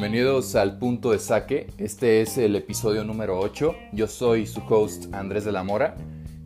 Bienvenidos 0.00 0.54
al 0.54 0.78
punto 0.78 1.10
de 1.10 1.18
saque. 1.18 1.66
Este 1.76 2.22
es 2.22 2.38
el 2.38 2.56
episodio 2.56 3.04
número 3.04 3.38
8. 3.38 3.74
Yo 3.92 4.06
soy 4.06 4.46
su 4.46 4.62
host 4.66 5.12
Andrés 5.12 5.44
de 5.44 5.52
la 5.52 5.62
Mora 5.62 5.94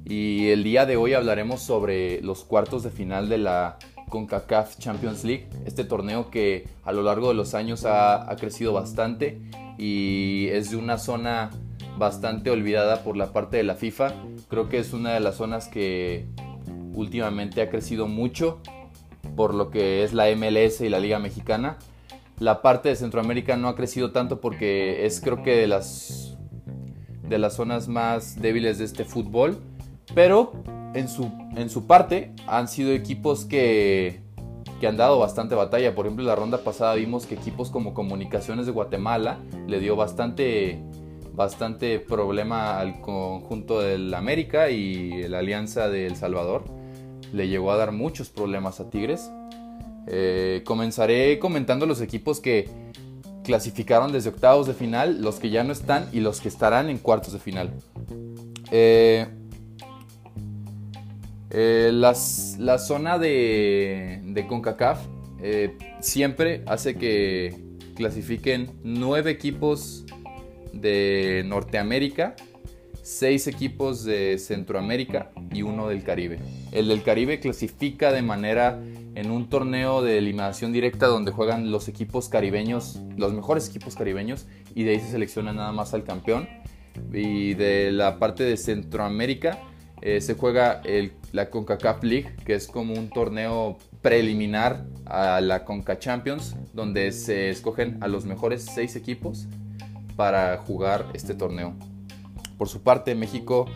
y 0.04 0.48
el 0.48 0.64
día 0.64 0.86
de 0.86 0.96
hoy 0.96 1.14
hablaremos 1.14 1.62
sobre 1.62 2.20
los 2.22 2.42
cuartos 2.42 2.82
de 2.82 2.90
final 2.90 3.28
de 3.28 3.38
la 3.38 3.78
CONCACAF 4.08 4.76
Champions 4.78 5.22
League, 5.22 5.46
este 5.66 5.84
torneo 5.84 6.32
que 6.32 6.66
a 6.82 6.90
lo 6.90 7.02
largo 7.02 7.28
de 7.28 7.34
los 7.34 7.54
años 7.54 7.84
ha, 7.84 8.28
ha 8.28 8.34
crecido 8.34 8.72
bastante 8.72 9.40
y 9.78 10.48
es 10.48 10.72
de 10.72 10.76
una 10.76 10.98
zona 10.98 11.50
bastante 11.96 12.50
olvidada 12.50 13.04
por 13.04 13.16
la 13.16 13.32
parte 13.32 13.56
de 13.56 13.62
la 13.62 13.76
FIFA. 13.76 14.14
Creo 14.48 14.68
que 14.68 14.78
es 14.78 14.92
una 14.92 15.12
de 15.14 15.20
las 15.20 15.36
zonas 15.36 15.68
que 15.68 16.26
últimamente 16.92 17.62
ha 17.62 17.70
crecido 17.70 18.08
mucho 18.08 18.58
por 19.36 19.54
lo 19.54 19.70
que 19.70 20.02
es 20.02 20.12
la 20.12 20.24
MLS 20.34 20.80
y 20.80 20.88
la 20.88 20.98
Liga 20.98 21.20
Mexicana. 21.20 21.78
La 22.38 22.62
parte 22.62 22.88
de 22.88 22.96
Centroamérica 22.96 23.56
no 23.56 23.68
ha 23.68 23.76
crecido 23.76 24.10
tanto 24.10 24.40
porque 24.40 25.06
es 25.06 25.20
creo 25.20 25.42
que 25.42 25.56
de 25.56 25.66
las, 25.66 26.36
de 27.28 27.38
las 27.38 27.54
zonas 27.54 27.88
más 27.88 28.40
débiles 28.40 28.78
de 28.78 28.84
este 28.84 29.04
fútbol. 29.04 29.58
Pero 30.14 30.52
en 30.94 31.08
su, 31.08 31.30
en 31.56 31.70
su 31.70 31.86
parte 31.86 32.32
han 32.46 32.68
sido 32.68 32.92
equipos 32.92 33.44
que, 33.44 34.20
que 34.80 34.86
han 34.86 34.96
dado 34.96 35.18
bastante 35.18 35.54
batalla. 35.54 35.94
Por 35.94 36.06
ejemplo, 36.06 36.22
en 36.22 36.28
la 36.28 36.36
ronda 36.36 36.58
pasada 36.58 36.94
vimos 36.94 37.26
que 37.26 37.34
equipos 37.34 37.70
como 37.70 37.94
Comunicaciones 37.94 38.66
de 38.66 38.72
Guatemala 38.72 39.38
le 39.66 39.80
dio 39.80 39.96
bastante, 39.96 40.82
bastante 41.32 42.00
problema 42.00 42.78
al 42.78 43.00
conjunto 43.00 43.80
del 43.80 44.12
América 44.14 44.70
y 44.70 45.28
la 45.28 45.38
Alianza 45.38 45.88
de 45.88 46.06
El 46.06 46.16
Salvador 46.16 46.64
le 47.32 47.48
llegó 47.48 47.72
a 47.72 47.76
dar 47.76 47.92
muchos 47.92 48.28
problemas 48.28 48.80
a 48.80 48.90
Tigres. 48.90 49.30
Eh, 50.06 50.62
comenzaré 50.64 51.38
comentando 51.38 51.86
los 51.86 52.00
equipos 52.00 52.40
que 52.40 52.68
clasificaron 53.42 54.12
desde 54.12 54.30
octavos 54.30 54.66
de 54.66 54.74
final, 54.74 55.22
los 55.22 55.36
que 55.36 55.50
ya 55.50 55.64
no 55.64 55.72
están 55.72 56.08
y 56.12 56.20
los 56.20 56.40
que 56.40 56.48
estarán 56.48 56.88
en 56.88 56.98
cuartos 56.98 57.32
de 57.32 57.38
final. 57.38 57.72
Eh, 58.70 59.26
eh, 61.50 61.90
la 61.92 62.14
zona 62.14 63.18
de, 63.18 64.20
de 64.24 64.46
CONCACAF 64.46 65.00
siempre 66.00 66.62
hace 66.66 66.94
que 66.94 67.54
clasifiquen 67.94 68.70
nueve 68.82 69.30
equipos 69.30 70.04
de 70.72 71.42
Norteamérica 71.46 72.34
6 73.04 73.48
equipos 73.48 74.02
de 74.04 74.38
Centroamérica 74.38 75.30
y 75.52 75.60
uno 75.60 75.88
del 75.88 76.02
Caribe. 76.02 76.38
El 76.72 76.88
del 76.88 77.02
Caribe 77.02 77.38
clasifica 77.38 78.10
de 78.10 78.22
manera 78.22 78.80
en 79.14 79.30
un 79.30 79.48
torneo 79.48 80.02
de 80.02 80.18
eliminación 80.18 80.72
directa 80.72 81.06
donde 81.06 81.32
juegan 81.32 81.70
los 81.70 81.88
equipos 81.88 82.28
caribeños, 82.28 83.00
los 83.16 83.32
mejores 83.32 83.68
equipos 83.68 83.94
caribeños, 83.94 84.46
y 84.74 84.84
de 84.84 84.92
ahí 84.92 85.00
se 85.00 85.10
selecciona 85.10 85.52
nada 85.52 85.72
más 85.72 85.94
al 85.94 86.04
campeón. 86.04 86.48
Y 87.12 87.54
de 87.54 87.92
la 87.92 88.18
parte 88.18 88.44
de 88.44 88.56
Centroamérica 88.56 89.58
eh, 90.02 90.20
se 90.20 90.34
juega 90.34 90.82
la 91.32 91.50
CONCACAF 91.50 92.02
League, 92.02 92.36
que 92.44 92.54
es 92.54 92.66
como 92.66 92.94
un 92.94 93.08
torneo 93.08 93.78
preliminar 94.02 94.84
a 95.06 95.40
la 95.40 95.64
CONCA 95.64 95.98
Champions, 95.98 96.56
donde 96.72 97.10
se 97.12 97.50
escogen 97.50 97.98
a 98.02 98.08
los 98.08 98.26
mejores 98.26 98.66
6 98.74 98.96
equipos 98.96 99.46
para 100.16 100.58
jugar 100.58 101.06
este 101.14 101.34
torneo. 101.34 101.74
Por 102.58 102.68
su 102.68 102.82
parte, 102.82 103.14
México 103.14 103.66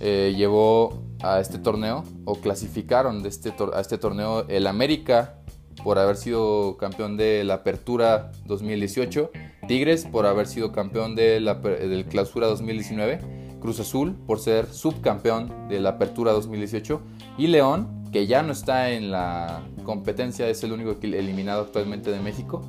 eh, 0.00 0.34
llevó 0.36 1.01
a 1.22 1.40
este 1.40 1.58
torneo 1.58 2.04
o 2.24 2.34
clasificaron 2.36 3.22
de 3.22 3.28
este 3.28 3.52
a 3.74 3.80
este 3.80 3.98
torneo 3.98 4.44
el 4.48 4.66
América 4.66 5.38
por 5.82 5.98
haber 5.98 6.16
sido 6.16 6.76
campeón 6.76 7.16
de 7.16 7.44
la 7.44 7.54
Apertura 7.54 8.32
2018, 8.46 9.30
Tigres 9.66 10.04
por 10.04 10.26
haber 10.26 10.46
sido 10.46 10.72
campeón 10.72 11.14
de 11.14 11.40
la 11.40 11.54
del 11.54 12.04
Clausura 12.06 12.46
2019, 12.46 13.58
Cruz 13.60 13.80
Azul 13.80 14.14
por 14.26 14.38
ser 14.38 14.66
subcampeón 14.66 15.68
de 15.68 15.80
la 15.80 15.90
Apertura 15.90 16.32
2018 16.32 17.00
y 17.38 17.46
León, 17.46 18.04
que 18.12 18.26
ya 18.26 18.42
no 18.42 18.52
está 18.52 18.90
en 18.90 19.10
la 19.10 19.62
competencia, 19.84 20.48
es 20.48 20.62
el 20.62 20.72
único 20.72 20.96
eliminado 21.00 21.62
actualmente 21.62 22.10
de 22.10 22.20
México, 22.20 22.60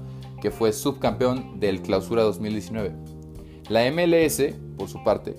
que 0.41 0.51
fue 0.51 0.71
subcampeón 0.71 1.59
del 1.59 1.81
Clausura 1.81 2.23
2019. 2.23 2.93
La 3.69 3.89
MLS, 3.91 4.41
por 4.77 4.89
su 4.89 5.03
parte, 5.03 5.35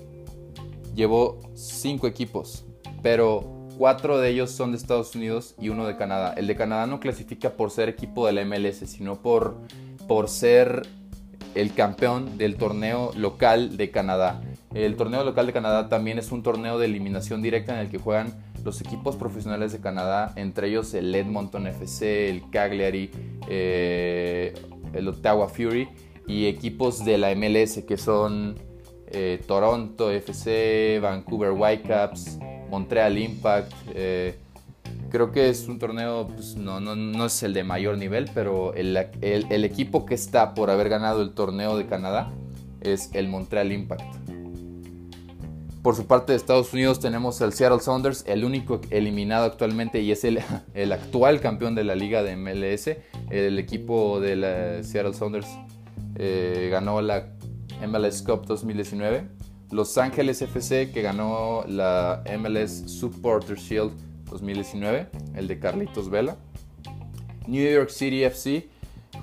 llevó 0.93 1.39
cinco 1.53 2.07
equipos, 2.07 2.65
pero 3.05 3.67
cuatro 3.77 4.17
de 4.17 4.31
ellos 4.31 4.49
son 4.49 4.71
de 4.71 4.77
Estados 4.77 5.13
Unidos 5.13 5.53
y 5.61 5.69
uno 5.69 5.85
de 5.85 5.95
Canadá. 5.95 6.33
El 6.35 6.47
de 6.47 6.55
Canadá 6.55 6.87
no 6.87 6.99
clasifica 6.99 7.51
por 7.51 7.69
ser 7.69 7.87
equipo 7.87 8.25
de 8.25 8.33
la 8.33 8.43
MLS, 8.43 8.77
sino 8.89 9.21
por, 9.21 9.59
por 10.07 10.27
ser 10.27 10.87
el 11.53 11.71
campeón 11.75 12.39
del 12.39 12.55
torneo 12.55 13.11
local 13.15 13.77
de 13.77 13.91
Canadá. 13.91 14.41
El 14.73 14.95
torneo 14.95 15.23
local 15.23 15.45
de 15.45 15.53
Canadá 15.53 15.87
también 15.87 16.17
es 16.17 16.31
un 16.31 16.41
torneo 16.41 16.79
de 16.79 16.87
eliminación 16.87 17.43
directa 17.43 17.75
en 17.75 17.81
el 17.81 17.91
que 17.91 17.99
juegan 17.99 18.33
los 18.63 18.81
equipos 18.81 19.15
profesionales 19.17 19.71
de 19.71 19.81
Canadá, 19.81 20.33
entre 20.35 20.69
ellos 20.69 20.91
el 20.95 21.13
Edmonton 21.13 21.67
FC, 21.67 22.31
el 22.31 22.49
Cagliari, 22.49 23.11
eh, 23.47 24.55
el 24.93 25.07
Ottawa 25.07 25.47
Fury 25.47 25.89
y 26.25 26.47
equipos 26.47 27.05
de 27.05 27.19
la 27.19 27.35
MLS 27.35 27.83
que 27.87 27.97
son 27.97 28.55
eh, 29.05 29.43
Toronto 29.45 30.09
FC, 30.09 30.97
Vancouver 30.99 31.51
Whitecaps, 31.51 32.39
Montreal 32.69 33.17
Impact. 33.17 33.71
Eh, 33.93 34.35
creo 35.09 35.31
que 35.31 35.49
es 35.49 35.67
un 35.67 35.79
torneo, 35.79 36.27
pues, 36.27 36.55
no, 36.55 36.79
no, 36.79 36.95
no, 36.95 37.25
es 37.25 37.41
el 37.43 37.53
de 37.53 37.63
mayor 37.63 37.97
nivel, 37.97 38.29
pero 38.33 38.73
el, 38.73 38.97
el, 39.21 39.63
equipo 39.63 40.05
que 40.05 40.15
está 40.15 40.53
por 40.53 40.69
haber 40.69 40.89
ganado 40.89 41.21
el 41.21 41.33
torneo 41.33 41.77
de 41.77 41.85
Canadá 41.85 42.31
es 42.81 43.09
el 43.13 43.27
Montreal 43.27 43.71
Impact. 43.71 44.03
Por 45.81 45.95
su 45.95 46.07
parte 46.07 46.31
de 46.31 46.37
Estados 46.37 46.73
Unidos 46.73 46.99
tenemos 46.99 47.39
el 47.41 47.53
Seattle 47.53 47.79
Sounders, 47.79 48.23
el 48.27 48.43
único 48.43 48.81
eliminado 48.89 49.45
actualmente 49.45 50.01
y 50.01 50.11
es 50.11 50.23
el, 50.23 50.39
el 50.73 50.91
actual 50.91 51.41
campeón 51.41 51.75
de 51.75 51.83
la 51.83 51.95
liga 51.95 52.23
de 52.23 52.35
MLS. 52.35 52.89
El 53.29 53.59
equipo 53.59 54.19
de 54.19 54.35
la 54.35 54.83
Seattle 54.83 55.13
Sounders 55.13 55.47
eh, 56.15 56.69
ganó 56.71 57.01
la 57.01 57.27
MLS 57.87 58.21
Cup 58.23 58.45
2019. 58.47 59.34
Los 59.71 59.97
Ángeles 59.97 60.41
FC, 60.41 60.91
que 60.91 61.01
ganó 61.01 61.63
la 61.67 62.23
MLS 62.39 62.89
Supporter 62.91 63.57
Shield 63.57 63.91
2019, 64.29 65.07
el 65.35 65.47
de 65.47 65.59
Carlitos 65.59 66.09
Vela. 66.09 66.37
New 67.47 67.69
York 67.69 67.89
City 67.89 68.23
FC 68.23 68.69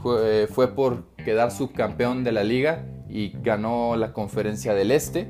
fue, 0.02 0.46
fue 0.46 0.74
por 0.74 1.04
quedar 1.24 1.50
subcampeón 1.50 2.24
de 2.24 2.32
la 2.32 2.44
liga 2.44 2.84
y 3.08 3.30
ganó 3.42 3.96
la 3.96 4.12
conferencia 4.12 4.74
del 4.74 4.90
Este 4.90 5.28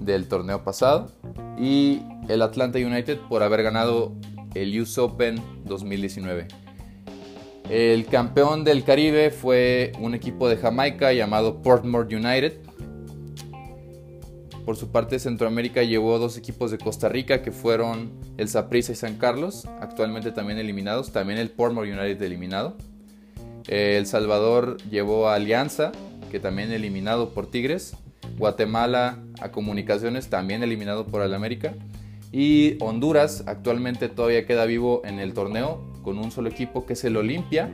del 0.00 0.28
torneo 0.28 0.64
pasado. 0.64 1.10
Y 1.58 2.02
el 2.28 2.42
Atlanta 2.42 2.78
United 2.78 3.18
por 3.28 3.42
haber 3.42 3.62
ganado 3.62 4.12
el 4.54 4.80
US 4.80 4.98
Open 4.98 5.40
2019. 5.64 6.48
El 7.68 8.06
campeón 8.06 8.62
del 8.62 8.84
Caribe 8.84 9.30
fue 9.30 9.92
un 10.00 10.14
equipo 10.14 10.48
de 10.48 10.56
Jamaica 10.56 11.12
llamado 11.12 11.62
Portmore 11.62 12.14
United. 12.14 12.60
Por 14.66 14.76
su 14.76 14.90
parte, 14.90 15.20
Centroamérica 15.20 15.84
llevó 15.84 16.18
dos 16.18 16.36
equipos 16.36 16.72
de 16.72 16.78
Costa 16.78 17.08
Rica 17.08 17.40
que 17.40 17.52
fueron 17.52 18.10
el 18.36 18.48
Saprissa 18.48 18.90
y 18.90 18.96
San 18.96 19.16
Carlos, 19.16 19.64
actualmente 19.80 20.32
también 20.32 20.58
eliminados. 20.58 21.12
También 21.12 21.38
el 21.38 21.50
Portmore 21.50 21.92
United 21.92 22.20
eliminado. 22.20 22.76
El 23.68 24.06
Salvador 24.06 24.78
llevó 24.90 25.28
a 25.28 25.36
Alianza, 25.36 25.92
que 26.32 26.40
también 26.40 26.72
eliminado 26.72 27.32
por 27.32 27.48
Tigres. 27.48 27.96
Guatemala 28.38 29.20
a 29.40 29.52
Comunicaciones, 29.52 30.30
también 30.30 30.64
eliminado 30.64 31.06
por 31.06 31.22
el 31.22 31.32
América. 31.32 31.74
Y 32.32 32.76
Honduras 32.80 33.44
actualmente 33.46 34.08
todavía 34.08 34.46
queda 34.46 34.64
vivo 34.64 35.00
en 35.04 35.20
el 35.20 35.32
torneo 35.32 35.80
con 36.02 36.18
un 36.18 36.32
solo 36.32 36.48
equipo 36.48 36.86
que 36.86 36.94
es 36.94 37.04
el 37.04 37.16
Olimpia 37.16 37.70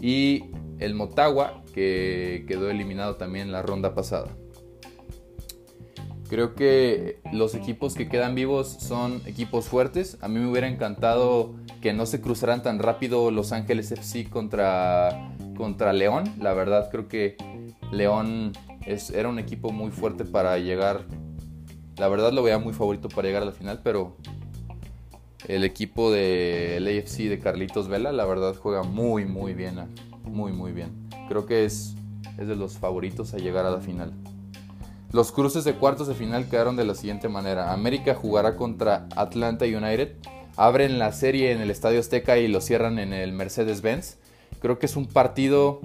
y 0.00 0.44
el 0.78 0.94
Motagua 0.94 1.62
que 1.74 2.46
quedó 2.48 2.70
eliminado 2.70 3.16
también 3.16 3.48
en 3.48 3.52
la 3.52 3.60
ronda 3.60 3.94
pasada. 3.94 4.34
Creo 6.30 6.54
que 6.54 7.20
los 7.32 7.54
equipos 7.54 7.94
que 7.94 8.08
quedan 8.08 8.34
vivos 8.34 8.68
son 8.68 9.20
equipos 9.26 9.66
fuertes. 9.66 10.16
A 10.22 10.28
mí 10.28 10.38
me 10.38 10.48
hubiera 10.48 10.68
encantado 10.68 11.56
que 11.82 11.92
no 11.92 12.06
se 12.06 12.20
cruzaran 12.20 12.62
tan 12.62 12.78
rápido 12.78 13.30
Los 13.30 13.50
Ángeles 13.52 13.90
FC 13.90 14.30
contra, 14.30 15.34
contra 15.56 15.92
León. 15.92 16.32
La 16.38 16.54
verdad 16.54 16.88
creo 16.90 17.08
que 17.08 17.36
León 17.90 18.52
es, 18.86 19.10
era 19.10 19.28
un 19.28 19.40
equipo 19.40 19.72
muy 19.72 19.90
fuerte 19.90 20.24
para 20.24 20.56
llegar 20.58 21.04
la 22.00 22.08
verdad 22.08 22.32
lo 22.32 22.42
veía 22.42 22.58
muy 22.58 22.72
favorito 22.72 23.10
para 23.10 23.28
llegar 23.28 23.42
a 23.42 23.46
la 23.46 23.52
final, 23.52 23.80
pero 23.84 24.16
el 25.46 25.64
equipo 25.64 26.10
del 26.10 26.86
AFC 26.86 27.28
de 27.28 27.38
Carlitos 27.38 27.88
Vela, 27.88 28.10
la 28.10 28.24
verdad 28.24 28.56
juega 28.56 28.82
muy, 28.82 29.26
muy 29.26 29.52
bien. 29.52 29.74
Muy, 30.24 30.50
muy 30.50 30.72
bien. 30.72 31.10
Creo 31.28 31.44
que 31.44 31.66
es, 31.66 31.94
es 32.38 32.48
de 32.48 32.56
los 32.56 32.78
favoritos 32.78 33.34
a 33.34 33.36
llegar 33.36 33.66
a 33.66 33.70
la 33.70 33.80
final. 33.80 34.14
Los 35.12 35.32
cruces 35.32 35.64
de 35.64 35.74
cuartos 35.74 36.06
de 36.06 36.14
final 36.14 36.48
quedaron 36.48 36.76
de 36.76 36.84
la 36.84 36.94
siguiente 36.94 37.28
manera. 37.28 37.72
América 37.72 38.14
jugará 38.14 38.54
contra 38.54 39.08
Atlanta 39.16 39.64
United. 39.64 40.14
Abren 40.56 41.00
la 41.00 41.10
serie 41.10 41.50
en 41.50 41.60
el 41.60 41.70
Estadio 41.70 41.98
Azteca 41.98 42.38
y 42.38 42.46
lo 42.46 42.60
cierran 42.60 43.00
en 43.00 43.12
el 43.12 43.32
Mercedes-Benz. 43.32 44.18
Creo 44.60 44.78
que 44.78 44.86
es 44.86 44.94
un 44.94 45.06
partido 45.06 45.80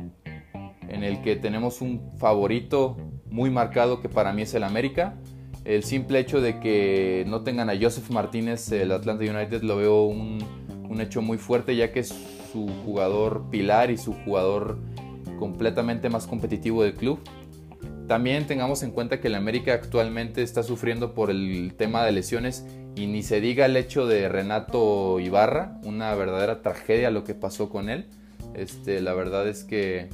en 0.88 1.04
el 1.04 1.24
que 1.24 1.36
tenemos 1.36 1.82
un 1.82 2.12
favorito 2.18 2.98
muy 3.30 3.50
marcado 3.50 4.00
que 4.00 4.10
para 4.10 4.32
mí 4.32 4.44
es 4.44 4.54
el 4.54 4.64
América. 4.64 5.16
El 5.64 5.84
simple 5.84 6.20
hecho 6.20 6.40
de 6.40 6.60
que 6.60 7.26
no 7.28 7.42
tengan 7.42 7.72
a 7.72 7.74
Joseph 7.80 8.12
Martínez, 8.12 8.72
el 8.72 8.92
Atlanta 8.92 9.24
United, 9.24 9.64
lo 9.64 9.78
veo 9.78 10.04
un, 10.04 10.38
hecho 11.00 11.22
muy 11.22 11.38
fuerte 11.38 11.76
ya 11.76 11.92
que 11.92 12.00
es 12.02 12.14
su 12.54 12.70
jugador 12.86 13.50
pilar 13.50 13.92
y 13.92 13.98
su 13.98 14.14
jugador 14.14 14.78
completamente 15.40 16.10
más 16.10 16.28
competitivo 16.28 16.84
del 16.84 16.94
club. 16.94 17.20
También 18.08 18.46
tengamos 18.46 18.84
en 18.84 18.92
cuenta 18.92 19.20
que 19.20 19.30
el 19.30 19.36
América 19.36 19.74
actualmente 19.74 20.44
está 20.44 20.62
sufriendo 20.62 21.16
por 21.16 21.32
el 21.32 21.74
tema 21.76 22.06
de 22.06 22.12
lesiones 22.12 22.64
y 22.96 23.08
ni 23.08 23.24
se 23.24 23.42
diga 23.42 23.66
el 23.66 23.76
hecho 23.78 24.06
de 24.06 24.30
Renato 24.30 25.20
Ibarra, 25.20 25.80
una 25.84 26.14
verdadera 26.14 26.62
tragedia 26.62 27.10
lo 27.10 27.24
que 27.24 27.34
pasó 27.34 27.70
con 27.70 27.90
él. 27.90 28.06
Este, 28.54 29.02
la 29.02 29.16
verdad 29.16 29.48
es 29.48 29.64
que 29.64 30.10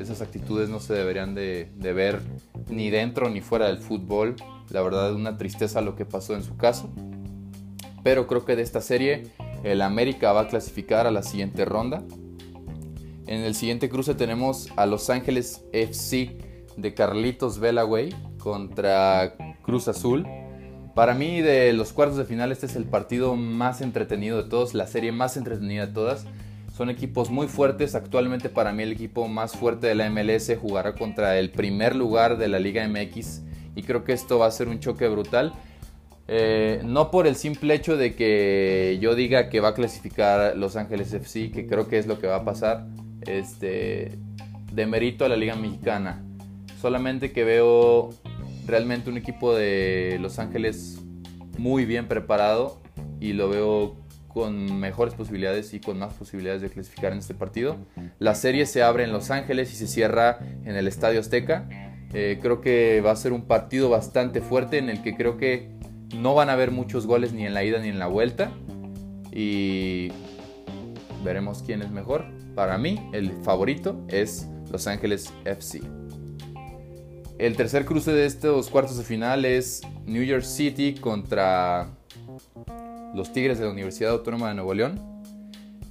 esas 0.00 0.20
actitudes 0.20 0.68
no 0.68 0.80
se 0.80 0.94
deberían 0.94 1.34
de, 1.34 1.70
ver 1.80 2.20
ni 2.68 2.90
dentro 2.90 3.30
ni 3.30 3.40
fuera 3.40 3.68
del 3.68 3.78
fútbol. 3.78 4.34
La 4.70 4.82
verdad 4.82 5.10
es 5.10 5.16
una 5.16 5.38
tristeza 5.38 5.80
lo 5.80 5.94
que 5.94 6.04
pasó 6.04 6.34
en 6.34 6.42
su 6.42 6.56
caso. 6.56 6.90
Pero 8.02 8.26
creo 8.26 8.44
que 8.44 8.56
de 8.56 8.62
esta 8.62 8.80
serie 8.80 9.28
el 9.62 9.82
América 9.82 10.32
va 10.32 10.42
a 10.42 10.48
clasificar 10.48 11.06
a 11.06 11.12
la 11.12 11.22
siguiente 11.22 11.64
ronda. 11.64 12.02
En 13.28 13.42
el 13.42 13.54
siguiente 13.54 13.88
cruce 13.88 14.16
tenemos 14.16 14.68
a 14.74 14.86
Los 14.86 15.08
Ángeles 15.08 15.64
FC 15.72 16.49
de 16.80 16.94
Carlitos 16.94 17.58
Velaway 17.58 18.14
contra 18.38 19.34
Cruz 19.62 19.88
Azul. 19.88 20.26
Para 20.94 21.14
mí 21.14 21.40
de 21.40 21.72
los 21.72 21.92
cuartos 21.92 22.16
de 22.16 22.24
final 22.24 22.52
este 22.52 22.66
es 22.66 22.76
el 22.76 22.84
partido 22.84 23.36
más 23.36 23.80
entretenido 23.80 24.42
de 24.42 24.48
todos, 24.48 24.74
la 24.74 24.86
serie 24.86 25.12
más 25.12 25.36
entretenida 25.36 25.86
de 25.86 25.92
todas. 25.92 26.26
Son 26.76 26.90
equipos 26.90 27.30
muy 27.30 27.46
fuertes. 27.46 27.94
Actualmente 27.94 28.48
para 28.48 28.72
mí 28.72 28.82
el 28.82 28.92
equipo 28.92 29.28
más 29.28 29.52
fuerte 29.52 29.86
de 29.86 29.94
la 29.94 30.08
MLS 30.10 30.52
jugará 30.60 30.94
contra 30.94 31.38
el 31.38 31.50
primer 31.50 31.94
lugar 31.94 32.38
de 32.38 32.48
la 32.48 32.58
Liga 32.58 32.86
MX 32.88 33.42
y 33.74 33.82
creo 33.82 34.04
que 34.04 34.12
esto 34.12 34.38
va 34.38 34.46
a 34.46 34.50
ser 34.50 34.68
un 34.68 34.80
choque 34.80 35.08
brutal. 35.08 35.52
Eh, 36.28 36.80
no 36.84 37.10
por 37.10 37.26
el 37.26 37.34
simple 37.34 37.74
hecho 37.74 37.96
de 37.96 38.14
que 38.14 38.98
yo 39.00 39.14
diga 39.14 39.48
que 39.48 39.60
va 39.60 39.70
a 39.70 39.74
clasificar 39.74 40.56
Los 40.56 40.76
Ángeles 40.76 41.12
FC, 41.12 41.50
que 41.50 41.66
creo 41.66 41.88
que 41.88 41.98
es 41.98 42.06
lo 42.06 42.18
que 42.18 42.26
va 42.26 42.36
a 42.36 42.44
pasar. 42.44 42.86
Este, 43.26 44.18
de 44.72 44.86
mérito 44.86 45.24
a 45.24 45.28
la 45.28 45.36
Liga 45.36 45.56
Mexicana. 45.56 46.22
Solamente 46.80 47.32
que 47.32 47.44
veo 47.44 48.10
realmente 48.66 49.10
un 49.10 49.18
equipo 49.18 49.54
de 49.54 50.18
Los 50.20 50.38
Ángeles 50.38 50.98
muy 51.58 51.84
bien 51.84 52.08
preparado 52.08 52.80
y 53.20 53.34
lo 53.34 53.50
veo 53.50 53.96
con 54.28 54.78
mejores 54.78 55.12
posibilidades 55.14 55.74
y 55.74 55.80
con 55.80 55.98
más 55.98 56.14
posibilidades 56.14 56.62
de 56.62 56.70
clasificar 56.70 57.12
en 57.12 57.18
este 57.18 57.34
partido. 57.34 57.76
La 58.18 58.34
serie 58.34 58.64
se 58.64 58.82
abre 58.82 59.04
en 59.04 59.12
Los 59.12 59.30
Ángeles 59.30 59.72
y 59.72 59.76
se 59.76 59.86
cierra 59.86 60.38
en 60.64 60.74
el 60.76 60.88
Estadio 60.88 61.20
Azteca. 61.20 61.68
Eh, 62.14 62.38
creo 62.40 62.62
que 62.62 63.02
va 63.02 63.10
a 63.10 63.16
ser 63.16 63.32
un 63.32 63.42
partido 63.42 63.90
bastante 63.90 64.40
fuerte 64.40 64.78
en 64.78 64.88
el 64.88 65.02
que 65.02 65.16
creo 65.16 65.36
que 65.36 65.68
no 66.16 66.34
van 66.34 66.48
a 66.48 66.54
haber 66.54 66.70
muchos 66.70 67.06
goles 67.06 67.32
ni 67.32 67.44
en 67.44 67.52
la 67.52 67.62
ida 67.62 67.78
ni 67.80 67.88
en 67.88 67.98
la 67.98 68.06
vuelta. 68.06 68.52
Y 69.32 70.12
veremos 71.22 71.62
quién 71.62 71.82
es 71.82 71.90
mejor. 71.90 72.24
Para 72.54 72.78
mí, 72.78 73.10
el 73.12 73.32
favorito 73.42 74.02
es 74.08 74.48
Los 74.70 74.86
Ángeles 74.86 75.32
FC. 75.44 75.99
El 77.40 77.56
tercer 77.56 77.86
cruce 77.86 78.12
de 78.12 78.26
estos 78.26 78.68
cuartos 78.68 78.98
de 78.98 79.02
final 79.02 79.46
es 79.46 79.80
New 80.04 80.22
York 80.22 80.42
City 80.42 80.92
contra 80.92 81.88
los 83.14 83.32
Tigres 83.32 83.58
de 83.58 83.64
la 83.64 83.70
Universidad 83.70 84.10
Autónoma 84.10 84.48
de 84.48 84.56
Nuevo 84.56 84.74
León. 84.74 85.00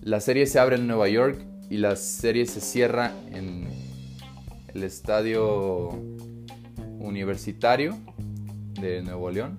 La 0.03 0.19
serie 0.19 0.45
se 0.45 0.59
abre 0.59 0.75
en 0.75 0.85
Nueva 0.85 1.09
York 1.09 1.43
y 1.67 1.77
la 1.77 1.95
serie 1.95 2.45
se 2.45 2.61
cierra 2.61 3.13
en 3.33 3.67
el 4.75 4.83
estadio 4.83 5.89
universitario 6.99 7.97
de 8.79 9.01
Nuevo 9.01 9.31
León. 9.31 9.57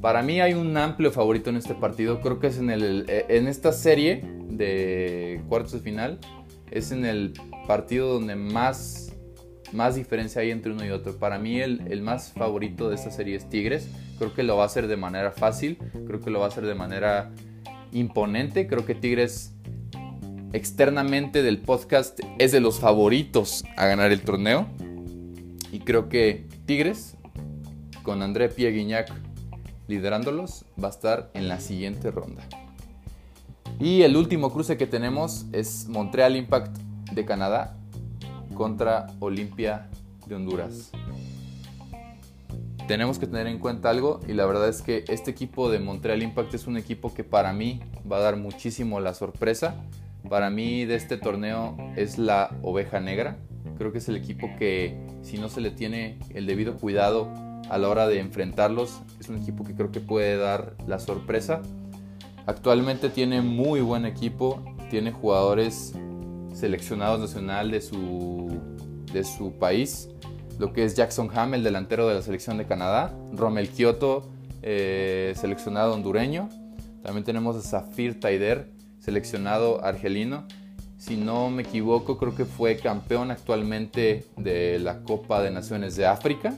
Para 0.00 0.22
mí 0.22 0.40
hay 0.40 0.54
un 0.54 0.76
amplio 0.76 1.10
favorito 1.10 1.50
en 1.50 1.56
este 1.56 1.74
partido. 1.74 2.20
Creo 2.20 2.38
que 2.38 2.46
es 2.46 2.58
en, 2.58 2.70
el, 2.70 3.06
en 3.08 3.48
esta 3.48 3.72
serie 3.72 4.24
de 4.48 5.42
cuartos 5.48 5.72
de 5.72 5.80
final. 5.80 6.20
Es 6.70 6.92
en 6.92 7.04
el 7.04 7.32
partido 7.66 8.14
donde 8.14 8.36
más 8.36 9.03
más 9.74 9.96
diferencia 9.96 10.40
hay 10.40 10.50
entre 10.50 10.72
uno 10.72 10.84
y 10.84 10.90
otro. 10.90 11.18
Para 11.18 11.38
mí 11.38 11.60
el, 11.60 12.00
más 12.02 12.32
favorito 12.32 12.88
de 12.88 12.94
esta 12.94 13.10
serie 13.10 13.36
es 13.36 13.48
Tigres. 13.48 13.88
Creo 14.18 14.32
que 14.32 14.42
lo 14.42 14.56
va 14.56 14.62
a 14.62 14.66
hacer 14.66 14.86
de 14.86 14.96
manera 14.96 15.32
fácil, 15.32 15.78
creo 16.06 16.20
que 16.20 16.30
lo 16.30 16.38
va 16.38 16.46
a 16.46 16.48
hacer 16.48 16.64
de 16.64 16.74
manera 16.74 17.32
imponente. 17.92 18.66
Creo 18.66 18.86
que 18.86 18.94
Tigres 18.94 19.52
externamente 20.52 21.42
del 21.42 21.58
podcast 21.58 22.20
es 22.38 22.52
de 22.52 22.60
los 22.60 22.78
favoritos 22.78 23.64
a 23.76 23.86
ganar 23.86 24.12
el 24.12 24.22
torneo. 24.22 24.68
Y 25.72 25.80
creo 25.80 26.08
que 26.08 26.46
Tigres, 26.66 27.16
con 28.04 28.22
André 28.22 28.48
Pierre 28.48 29.06
liderándolos, 29.88 30.64
va 30.82 30.88
a 30.88 30.90
estar 30.92 31.30
en 31.34 31.48
la 31.48 31.58
siguiente 31.58 32.12
ronda. 32.12 32.46
Y 33.80 34.02
el 34.02 34.16
último 34.16 34.52
cruce 34.52 34.76
que 34.76 34.86
tenemos 34.86 35.46
es 35.52 35.88
Montreal 35.88 36.36
Impact 36.36 36.78
de 37.12 37.24
Canadá 37.24 37.76
contra 38.54 39.06
Olimpia 39.20 39.88
de 40.26 40.34
Honduras. 40.34 40.92
Tenemos 42.86 43.18
que 43.18 43.26
tener 43.26 43.46
en 43.46 43.58
cuenta 43.58 43.88
algo 43.88 44.20
y 44.28 44.34
la 44.34 44.44
verdad 44.44 44.68
es 44.68 44.82
que 44.82 45.04
este 45.08 45.30
equipo 45.30 45.70
de 45.70 45.78
Montreal 45.78 46.22
Impact 46.22 46.52
es 46.54 46.66
un 46.66 46.76
equipo 46.76 47.14
que 47.14 47.24
para 47.24 47.52
mí 47.52 47.80
va 48.10 48.18
a 48.18 48.20
dar 48.20 48.36
muchísimo 48.36 49.00
la 49.00 49.14
sorpresa. 49.14 49.74
Para 50.28 50.50
mí 50.50 50.84
de 50.84 50.94
este 50.94 51.16
torneo 51.16 51.76
es 51.96 52.18
la 52.18 52.50
oveja 52.62 53.00
negra. 53.00 53.38
Creo 53.78 53.90
que 53.90 53.98
es 53.98 54.08
el 54.08 54.16
equipo 54.16 54.50
que 54.58 54.98
si 55.22 55.38
no 55.38 55.48
se 55.48 55.62
le 55.62 55.70
tiene 55.70 56.18
el 56.34 56.46
debido 56.46 56.76
cuidado 56.76 57.32
a 57.70 57.78
la 57.78 57.88
hora 57.88 58.06
de 58.06 58.20
enfrentarlos, 58.20 59.00
es 59.18 59.30
un 59.30 59.38
equipo 59.38 59.64
que 59.64 59.74
creo 59.74 59.90
que 59.90 60.00
puede 60.00 60.36
dar 60.36 60.76
la 60.86 60.98
sorpresa. 60.98 61.62
Actualmente 62.46 63.08
tiene 63.08 63.40
muy 63.40 63.80
buen 63.80 64.04
equipo, 64.04 64.62
tiene 64.90 65.12
jugadores 65.12 65.94
seleccionados 66.54 67.20
nacional 67.20 67.70
de 67.70 67.80
su, 67.80 68.58
de 69.12 69.24
su 69.24 69.52
país, 69.58 70.08
lo 70.58 70.72
que 70.72 70.84
es 70.84 70.94
Jackson 70.94 71.28
Ham, 71.34 71.54
el 71.54 71.64
delantero 71.64 72.08
de 72.08 72.14
la 72.14 72.22
selección 72.22 72.56
de 72.56 72.64
Canadá, 72.64 73.12
Romel 73.32 73.68
Kioto, 73.68 74.30
eh, 74.62 75.34
seleccionado 75.36 75.92
hondureño, 75.92 76.48
también 77.02 77.24
tenemos 77.24 77.56
a 77.56 77.60
Zafir 77.60 78.20
Taider, 78.20 78.70
seleccionado 79.00 79.84
argelino, 79.84 80.46
si 80.96 81.16
no 81.16 81.50
me 81.50 81.62
equivoco 81.62 82.16
creo 82.16 82.34
que 82.34 82.46
fue 82.46 82.76
campeón 82.76 83.30
actualmente 83.30 84.24
de 84.38 84.78
la 84.78 85.02
Copa 85.02 85.42
de 85.42 85.50
Naciones 85.50 85.96
de 85.96 86.06
África, 86.06 86.54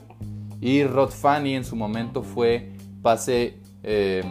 y 0.61 0.83
Rod 0.83 1.09
Fanny 1.09 1.55
en 1.55 1.65
su 1.65 1.75
momento 1.75 2.23
fue 2.23 2.71
pase, 3.01 3.59
eh, 3.83 4.23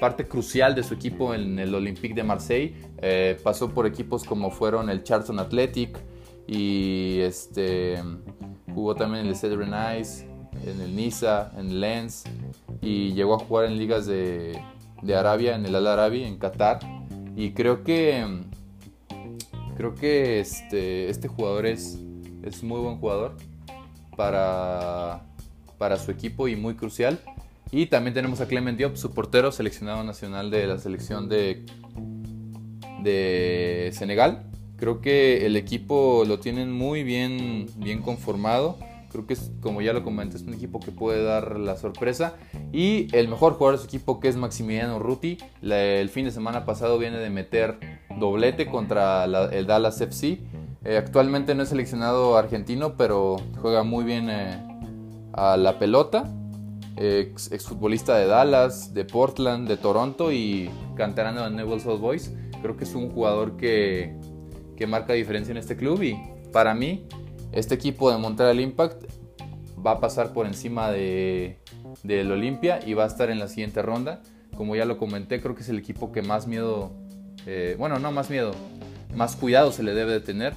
parte 0.00 0.26
crucial 0.26 0.74
de 0.74 0.82
su 0.82 0.94
equipo 0.94 1.34
en 1.34 1.58
el 1.58 1.74
Olympique 1.74 2.14
de 2.14 2.22
Marseille. 2.22 2.74
Eh, 3.00 3.38
pasó 3.42 3.70
por 3.70 3.86
equipos 3.86 4.24
como 4.24 4.50
fueron 4.50 4.90
el 4.90 5.02
Charlton 5.02 5.38
Athletic 5.38 5.98
y 6.46 7.18
este, 7.20 8.02
jugó 8.74 8.94
también 8.94 9.24
en 9.24 9.28
el 9.30 9.36
Stade 9.36 9.56
Rennais, 9.56 10.24
en 10.64 10.80
el 10.80 10.96
Niza, 10.96 11.52
en 11.58 11.68
el 11.68 11.80
Lens 11.80 12.24
y 12.80 13.12
llegó 13.12 13.34
a 13.34 13.38
jugar 13.38 13.66
en 13.66 13.76
ligas 13.76 14.06
de, 14.06 14.60
de 15.02 15.14
Arabia, 15.16 15.54
en 15.54 15.66
el 15.66 15.74
Al 15.74 15.86
Arabi, 15.86 16.24
en 16.24 16.38
Qatar. 16.38 16.78
Y 17.36 17.52
creo 17.52 17.84
que 17.84 18.24
creo 19.76 19.94
que 19.94 20.40
este, 20.40 21.08
este 21.08 21.28
jugador 21.28 21.64
es, 21.64 22.00
es 22.42 22.64
muy 22.64 22.80
buen 22.80 22.98
jugador 22.98 23.36
para, 24.16 25.22
para 25.78 25.96
su 25.96 26.10
equipo 26.10 26.48
y 26.48 26.56
muy 26.56 26.74
crucial. 26.74 27.20
Y 27.70 27.86
también 27.86 28.14
tenemos 28.14 28.40
a 28.40 28.46
Clement 28.46 28.78
Diop, 28.78 28.96
su 28.96 29.12
portero 29.12 29.52
seleccionado 29.52 30.02
nacional 30.02 30.50
de 30.50 30.66
la 30.66 30.78
selección 30.78 31.28
de, 31.28 31.66
de 33.02 33.90
Senegal. 33.92 34.46
Creo 34.76 35.00
que 35.00 35.44
el 35.44 35.56
equipo 35.56 36.24
lo 36.26 36.38
tienen 36.38 36.72
muy 36.72 37.02
bien, 37.02 37.66
bien 37.76 38.00
conformado. 38.00 38.78
Creo 39.10 39.26
que 39.26 39.34
es, 39.34 39.50
como 39.60 39.82
ya 39.82 39.92
lo 39.92 40.02
comenté, 40.02 40.36
es 40.36 40.42
un 40.42 40.54
equipo 40.54 40.80
que 40.80 40.92
puede 40.92 41.22
dar 41.22 41.58
la 41.58 41.76
sorpresa. 41.76 42.34
Y 42.72 43.14
el 43.14 43.28
mejor 43.28 43.54
jugador 43.54 43.76
de 43.76 43.82
su 43.82 43.88
equipo, 43.88 44.18
que 44.18 44.28
es 44.28 44.36
Maximiliano 44.36 44.98
Ruti, 44.98 45.38
el 45.62 46.08
fin 46.08 46.24
de 46.24 46.30
semana 46.30 46.64
pasado 46.64 46.98
viene 46.98 47.18
de 47.18 47.28
meter 47.28 47.78
doblete 48.18 48.66
contra 48.66 49.24
el 49.24 49.66
Dallas 49.66 50.00
FC. 50.00 50.40
Eh, 50.84 50.96
actualmente 50.96 51.54
no 51.54 51.64
es 51.64 51.68
seleccionado 51.68 52.38
argentino, 52.38 52.96
pero 52.96 53.36
juega 53.60 53.82
muy 53.82 54.04
bien 54.04 54.30
eh, 54.30 54.58
a 55.32 55.56
la 55.56 55.78
pelota 55.78 56.32
ex, 56.98 57.52
exfutbolista 57.52 58.16
de 58.16 58.26
Dallas, 58.26 58.92
de 58.92 59.04
Portland, 59.04 59.68
de 59.68 59.76
Toronto 59.76 60.32
y 60.32 60.70
canterano 60.96 61.44
de 61.44 61.50
Newell's 61.50 61.86
Old 61.86 62.00
Boys. 62.00 62.32
Creo 62.60 62.76
que 62.76 62.84
es 62.84 62.94
un 62.94 63.10
jugador 63.10 63.56
que, 63.56 64.16
que 64.76 64.86
marca 64.86 65.12
diferencia 65.12 65.52
en 65.52 65.58
este 65.58 65.76
club 65.76 66.02
y 66.02 66.16
para 66.52 66.74
mí 66.74 67.06
este 67.52 67.74
equipo 67.74 68.10
de 68.10 68.18
Montreal 68.18 68.60
Impact 68.60 69.04
va 69.84 69.92
a 69.92 70.00
pasar 70.00 70.32
por 70.32 70.46
encima 70.46 70.90
de, 70.90 71.60
del 72.02 72.32
Olimpia 72.32 72.80
y 72.84 72.94
va 72.94 73.04
a 73.04 73.06
estar 73.06 73.30
en 73.30 73.38
la 73.38 73.48
siguiente 73.48 73.80
ronda. 73.82 74.22
Como 74.56 74.74
ya 74.74 74.84
lo 74.84 74.98
comenté, 74.98 75.40
creo 75.40 75.54
que 75.54 75.62
es 75.62 75.68
el 75.68 75.78
equipo 75.78 76.10
que 76.10 76.22
más 76.22 76.46
miedo, 76.48 76.92
eh, 77.46 77.76
bueno, 77.78 77.98
no 78.00 78.10
más 78.10 78.28
miedo, 78.28 78.52
más 79.14 79.36
cuidado 79.36 79.70
se 79.70 79.82
le 79.82 79.94
debe 79.94 80.12
de 80.12 80.20
tener. 80.20 80.54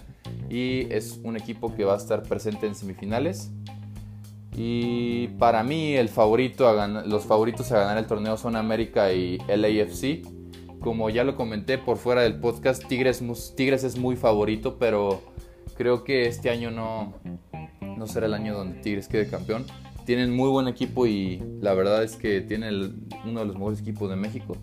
y 0.49 0.91
es 0.93 1.19
un 1.23 1.37
equipo 1.37 1.73
que 1.75 1.85
va 1.85 1.93
a 1.93 1.97
estar 1.97 2.23
presente 2.23 2.67
en 2.67 2.75
semifinales. 2.75 3.51
Y 4.55 5.29
para 5.39 5.63
mí 5.63 5.95
el 5.95 6.09
favorito 6.09 6.67
a 6.67 6.87
los 6.87 7.25
favoritos 7.25 7.71
a 7.71 7.79
ganar 7.79 7.97
el 7.97 8.05
torneo 8.05 8.37
son 8.37 8.55
América 8.55 9.13
y 9.13 9.37
LAFC. 9.47 10.27
Como 10.79 11.09
ya 11.09 11.23
lo 11.23 11.35
comenté 11.35 11.77
por 11.77 11.97
fuera 11.97 12.21
del 12.21 12.39
podcast, 12.39 12.85
Tigres, 12.87 13.23
Tigres 13.55 13.83
es 13.83 13.97
muy 13.97 14.15
favorito, 14.15 14.77
pero 14.79 15.21
creo 15.77 16.03
que 16.03 16.27
este 16.27 16.49
año 16.49 16.71
no, 16.71 17.13
no 17.81 18.07
será 18.07 18.25
el 18.25 18.33
año 18.33 18.55
donde 18.55 18.81
Tigres 18.81 19.07
quede 19.07 19.29
campeón. 19.29 19.65
Tienen 20.05 20.35
muy 20.35 20.49
buen 20.49 20.67
equipo 20.67 21.05
y 21.05 21.41
la 21.61 21.73
verdad 21.73 22.03
es 22.03 22.15
que 22.15 22.41
tienen 22.41 23.07
uno 23.25 23.41
de 23.41 23.45
los 23.45 23.55
mejores 23.55 23.79
equipos 23.79 24.09
de 24.09 24.15
México. 24.15 24.57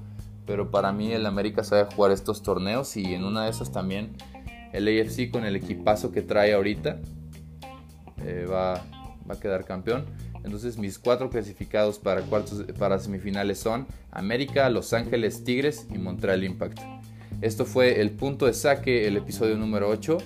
Pero 0.45 0.71
para 0.71 0.93
mí 0.93 1.13
el 1.13 1.25
América 1.25 1.63
sabe 1.63 1.87
jugar 1.95 2.11
estos 2.11 2.43
torneos 2.43 2.97
y 2.97 3.15
en 3.15 3.25
una 3.25 3.45
de 3.45 3.51
esas 3.51 3.71
también 3.71 4.17
el 4.73 4.89
AFC 4.89 5.31
con 5.31 5.45
el 5.45 5.57
equipazo 5.57 6.11
que 6.11 6.23
trae 6.23 6.53
ahorita 6.55 7.01
eh, 8.25 8.47
va, 8.51 8.83
va 9.29 9.35
a 9.35 9.41
quedar 9.41 9.65
campeón. 9.65 10.07
Entonces 10.45 10.79
mis 10.79 10.99
cuatro 10.99 11.31
clasificados 11.31 11.99
para, 11.99 12.23
cuartos, 12.23 12.65
para 12.79 12.99
semifinales 12.99 13.59
son 13.59 13.87
América, 14.11 14.71
Los 14.71 14.93
Ángeles 14.93 15.45
Tigres 15.45 15.87
y 15.93 15.99
Montreal 15.99 16.45
Impact. 16.45 16.79
Esto 17.41 17.65
fue 17.65 18.01
el 18.01 18.11
punto 18.11 18.47
de 18.47 18.55
saque, 18.55 19.07
el 19.07 19.17
episodio 19.17 19.57
número 19.57 19.89
8. 19.89 20.19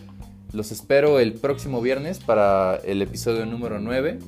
Los 0.52 0.72
espero 0.72 1.18
el 1.18 1.34
próximo 1.34 1.80
viernes 1.80 2.20
para 2.20 2.76
el 2.84 3.02
episodio 3.02 3.46
número 3.46 3.80
9 3.80 4.18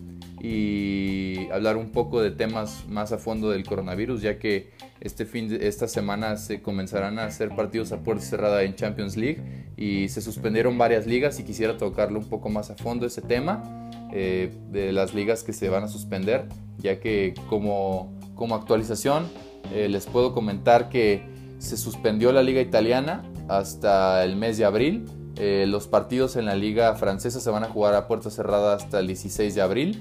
y 0.44 1.48
hablar 1.50 1.78
un 1.78 1.90
poco 1.90 2.20
de 2.20 2.30
temas 2.30 2.84
más 2.86 3.12
a 3.12 3.18
fondo 3.18 3.50
del 3.50 3.64
coronavirus, 3.64 4.20
ya 4.20 4.38
que 4.38 4.72
este 5.00 5.24
fin 5.24 5.48
de, 5.48 5.68
esta 5.68 5.88
semana 5.88 6.36
se 6.36 6.60
comenzarán 6.60 7.18
a 7.18 7.24
hacer 7.24 7.48
partidos 7.48 7.92
a 7.92 8.00
puerta 8.00 8.22
cerrada 8.22 8.62
en 8.62 8.74
Champions 8.74 9.16
League 9.16 9.40
y 9.78 10.08
se 10.08 10.20
suspendieron 10.20 10.76
varias 10.76 11.06
ligas 11.06 11.40
y 11.40 11.44
quisiera 11.44 11.78
tocarlo 11.78 12.18
un 12.18 12.28
poco 12.28 12.50
más 12.50 12.70
a 12.70 12.74
fondo 12.74 13.06
ese 13.06 13.22
tema 13.22 13.83
eh, 14.16 14.56
de 14.70 14.92
las 14.92 15.12
ligas 15.12 15.42
que 15.42 15.52
se 15.52 15.68
van 15.68 15.82
a 15.82 15.88
suspender, 15.88 16.46
ya 16.78 17.00
que 17.00 17.34
como, 17.48 18.16
como 18.36 18.54
actualización 18.54 19.24
eh, 19.72 19.88
les 19.88 20.06
puedo 20.06 20.32
comentar 20.32 20.88
que 20.88 21.26
se 21.58 21.76
suspendió 21.76 22.30
la 22.30 22.44
liga 22.44 22.60
italiana 22.60 23.24
hasta 23.48 24.22
el 24.22 24.36
mes 24.36 24.56
de 24.56 24.66
abril. 24.66 25.04
Eh, 25.34 25.64
los 25.66 25.88
partidos 25.88 26.36
en 26.36 26.46
la 26.46 26.54
liga 26.54 26.94
francesa 26.94 27.40
se 27.40 27.50
van 27.50 27.64
a 27.64 27.68
jugar 27.68 27.94
a 27.94 28.06
puerta 28.06 28.30
cerrada 28.30 28.76
hasta 28.76 29.00
el 29.00 29.08
16 29.08 29.52
de 29.52 29.60
abril 29.60 30.00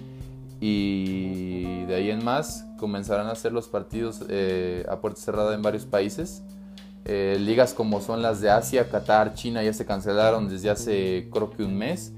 y 0.62 1.84
de 1.86 1.96
ahí 1.96 2.12
en 2.12 2.24
más 2.24 2.67
comenzarán 2.77 3.25
a 3.25 3.32
hacer 3.32 3.51
los 3.51 3.67
partidos 3.67 4.22
a 4.22 5.01
puerta 5.01 5.20
cerrada 5.20 5.55
en 5.55 5.63
varios 5.63 5.86
países. 5.86 6.43
Ligas 7.03 7.74
como 7.74 8.00
son 8.00 8.22
las 8.22 8.41
de 8.41 8.51
Asia, 8.51 8.88
Qatar, 8.89 9.34
China 9.34 9.63
ya 9.63 9.74
se 9.74 9.88
cancelaron 9.88 10.50
desde 10.50 10.70
hace 10.70 11.29
creo 11.32 11.50
que 11.50 11.63
un 11.63 11.75
mes 11.75 12.13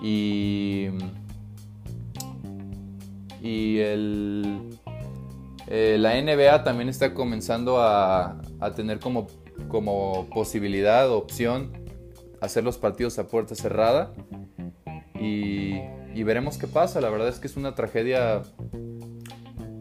y, 0.00 0.86
y 3.40 3.78
el, 3.78 4.70
eh, 5.66 5.96
la 5.98 6.20
NBA 6.20 6.64
también 6.64 6.88
está 6.88 7.14
comenzando 7.14 7.80
a, 7.80 8.40
a 8.60 8.74
tener 8.74 8.98
como, 8.98 9.26
como 9.68 10.28
posibilidad, 10.30 11.10
opción, 11.10 11.72
hacer 12.40 12.64
los 12.64 12.78
partidos 12.78 13.18
a 13.18 13.28
puerta 13.28 13.54
cerrada 13.54 14.12
y 15.18 15.80
y 16.14 16.22
veremos 16.22 16.58
qué 16.58 16.66
pasa. 16.66 17.00
La 17.00 17.10
verdad 17.10 17.28
es 17.28 17.38
que 17.38 17.46
es 17.46 17.56
una 17.56 17.74
tragedia. 17.74 18.42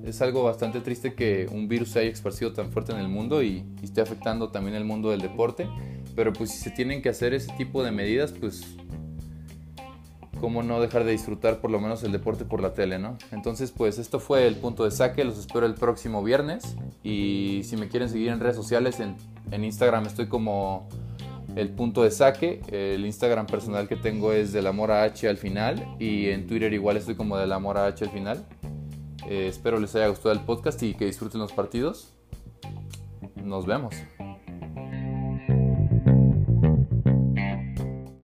Es 0.04 0.22
algo 0.22 0.44
bastante 0.44 0.82
triste 0.82 1.14
que 1.14 1.48
un 1.52 1.68
virus 1.68 1.90
se 1.90 2.00
haya 2.00 2.10
esparcido 2.10 2.54
tan 2.54 2.72
fuerte 2.72 2.92
en 2.92 3.00
el 3.00 3.10
mundo 3.10 3.44
y, 3.44 3.64
esté 3.84 4.02
afectando 4.02 4.50
también 4.50 4.76
el 4.76 4.86
mundo 4.86 5.12
del 5.12 5.22
deporte. 5.22 5.68
Pero 6.16 6.34
pues 6.34 6.52
si 6.52 6.58
se 6.58 6.72
tienen 6.72 7.02
que 7.02 7.10
hacer 7.10 7.34
ese 7.34 7.52
tipo 7.54 7.84
de 7.84 7.92
medidas, 7.92 8.32
pues 8.32 8.78
cómo 10.40 10.64
no 10.64 10.82
dejar 10.82 11.04
de 11.04 11.12
disfrutar 11.12 11.60
por 11.60 11.72
lo 11.72 11.80
menos 11.80 12.04
el 12.04 12.12
deporte 12.12 12.46
por 12.46 12.62
la 12.62 12.74
tele, 12.74 13.00
¿no? 13.00 13.18
Entonces, 13.32 13.72
pues 13.72 14.00
esto 14.00 14.20
fue 14.20 14.48
el 14.48 14.56
punto 14.56 14.86
de 14.86 14.92
saque, 14.92 15.24
los 15.24 15.38
espero 15.38 15.66
el 15.66 15.76
próximo 15.76 16.24
viernes 16.24 16.76
y 17.04 17.62
si 17.64 17.78
me 17.78 17.88
quieren 17.88 18.10
seguir 18.10 18.30
en 18.30 18.40
redes 18.40 18.56
sociales, 18.56 19.00
en, 19.00 19.16
en 19.52 19.64
Instagram 19.64 20.06
estoy 20.06 20.28
como 20.28 20.88
el 21.56 21.70
punto 21.70 22.04
de 22.04 22.12
saque. 22.12 22.62
El 22.72 23.06
Instagram 23.06 23.46
personal 23.46 23.88
que 23.88 23.96
tengo 23.96 24.34
es 24.34 24.54
del 24.54 24.68
amor 24.68 24.92
a 24.92 25.04
H 25.04 25.28
al 25.28 25.38
final 25.38 25.96
y 26.00 26.30
en 26.30 26.48
Twitter 26.48 26.74
igual 26.74 26.98
estoy 26.98 27.16
como 27.16 27.38
del 27.38 27.52
amor 27.52 27.78
a 27.78 27.86
H 27.88 28.06
al 28.06 28.12
final. 28.12 28.46
Eh, 29.28 29.48
espero 29.48 29.80
les 29.80 29.96
haya 29.96 30.08
gustado 30.08 30.32
el 30.32 30.42
podcast 30.42 30.82
y 30.84 30.94
que 30.94 31.06
disfruten 31.06 31.40
los 31.40 31.54
partidos. 31.54 32.14
Nos 33.36 33.66
vemos. 33.66 33.96